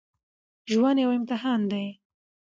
[0.71, 1.85] ژوند يو امتحان دی